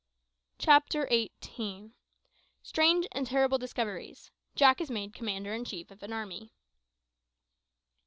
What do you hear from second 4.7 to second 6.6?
IS MADE COMMANDER IN CHIEF OF AN ARMY.